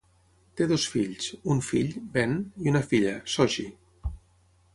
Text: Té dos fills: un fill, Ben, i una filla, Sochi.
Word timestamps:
Té 0.61 0.65
dos 0.69 0.85
fills: 0.93 1.27
un 1.55 1.61
fill, 1.67 1.93
Ben, 2.17 2.35
i 2.65 2.73
una 2.73 2.83
filla, 2.89 3.15
Sochi. 3.37 3.69